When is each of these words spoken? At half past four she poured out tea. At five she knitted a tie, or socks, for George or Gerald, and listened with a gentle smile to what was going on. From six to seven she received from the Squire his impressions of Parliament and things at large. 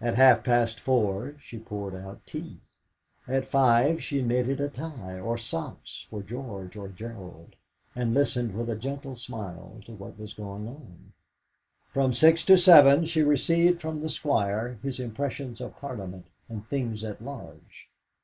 At 0.00 0.16
half 0.16 0.42
past 0.42 0.80
four 0.80 1.36
she 1.38 1.56
poured 1.60 1.94
out 1.94 2.26
tea. 2.26 2.58
At 3.28 3.44
five 3.44 4.02
she 4.02 4.20
knitted 4.20 4.60
a 4.60 4.68
tie, 4.68 5.20
or 5.20 5.38
socks, 5.38 6.04
for 6.10 6.20
George 6.20 6.76
or 6.76 6.88
Gerald, 6.88 7.54
and 7.94 8.12
listened 8.12 8.56
with 8.56 8.68
a 8.68 8.74
gentle 8.74 9.14
smile 9.14 9.78
to 9.86 9.92
what 9.92 10.18
was 10.18 10.34
going 10.34 10.66
on. 10.66 11.12
From 11.92 12.12
six 12.12 12.44
to 12.46 12.58
seven 12.58 13.04
she 13.04 13.22
received 13.22 13.80
from 13.80 14.00
the 14.00 14.10
Squire 14.10 14.80
his 14.82 14.98
impressions 14.98 15.60
of 15.60 15.76
Parliament 15.76 16.26
and 16.48 16.66
things 16.66 17.04
at 17.04 17.22
large. 17.22 17.88